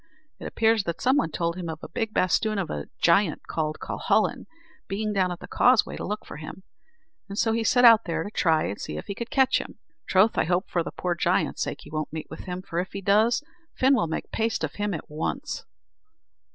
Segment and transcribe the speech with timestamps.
[0.39, 3.77] It appears that some one told him of a big basthoon of a giant called
[3.79, 4.47] Cuhullin
[4.87, 6.63] being down at the Causeway to look for him,
[7.29, 9.77] and so he set out there to try if he could catch him.
[10.09, 12.93] Troth, I hope, for the poor giant's sake, he won't meet with him, for if
[12.93, 13.43] he does,
[13.77, 15.65] Fin will make paste of him at once."